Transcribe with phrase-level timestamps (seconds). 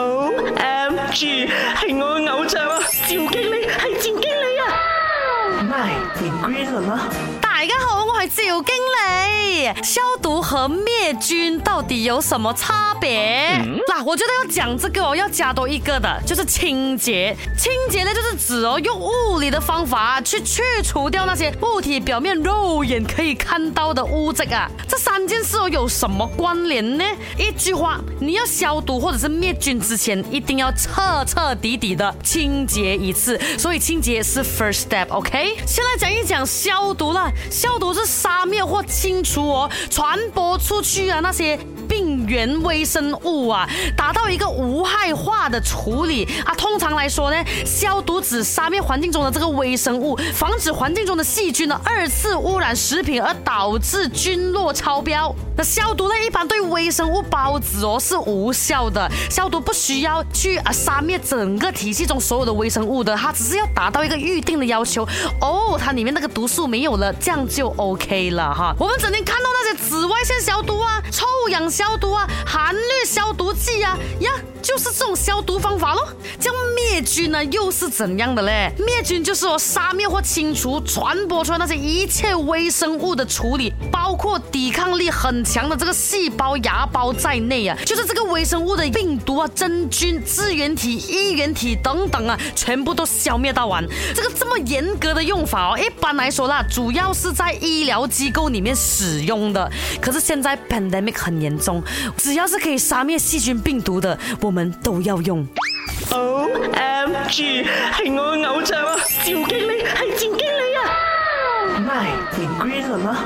[0.00, 1.48] O M G，
[1.80, 2.78] 系我嘅偶像啊！
[3.32, 3.37] 赵。
[6.80, 7.00] 吗？
[7.40, 9.68] 大家好，我系赵经理。
[9.82, 13.60] 消毒和灭菌到底有什么差别？
[13.92, 17.36] 嗱，我觉得要讲这个哦，要加多一个的，就是清洁。
[17.58, 24.70] 清洁呢，就是指哦用物理的方法去去除掉那些物体表面肉眼可以看到的污渍啊。
[24.86, 27.04] 这三件事哦有什么关联呢？
[27.36, 33.38] 一句话，你要消毒或者是灭菌之前，一定要彻彻底底的清洁一次。
[33.58, 35.56] 所以清洁是 first step，OK？
[35.66, 36.27] 先来讲一。
[36.28, 41.58] 讲消毒了，消毒是杀灭或清除哦传播出去啊那些。
[41.98, 46.54] 病原微生物啊，达到一个无害化的处理啊。
[46.54, 55.34] 通常来说呢，消毒只杀灭环境中的这个微生物，防止环境中的细菌呢二次污染食品，而导致菌落超标。
[55.56, 59.10] 那消毒呢，一般对微生物孢子哦是无效的。
[59.28, 65.02] 消毒不需要去啊杀灭整个体系中所有的微生物的，它只是要达到一个预定的要求。
[65.40, 68.72] 哦，它里面那个毒素没有了，这样就 OK 了哈。
[68.78, 71.26] 我们整天看到那些紫外线消毒啊，臭。
[71.48, 74.30] 氧消毒啊，含氯消毒剂啊，呀，
[74.62, 75.96] 就是这种消毒方法
[76.38, 78.70] 这样灭菌呢，又是怎样的嘞？
[78.78, 93.84] 灭菌就是说杀灭或清除传播出来那些一切微生物的处理，包括抵抗力很强的这个细胞芽孢在内啊，就是这个微生物的病毒啊、真菌、支原体、衣原体等等啊，全部都消灭到完。
[94.14, 99.68] 这个这么严格的用法哦，一般来说啦，主要是在医疗机构里面使用的。
[100.00, 101.37] 可是现在 pandemic 很。
[101.40, 101.82] 严重，
[102.16, 105.46] 只要是可以杀灭细菌病毒的，我们都要用。
[106.10, 110.42] O M G，系我嘅偶像啊，赵经理，系赵经理
[110.76, 110.90] 啊。
[111.78, 113.24] My green 了吗？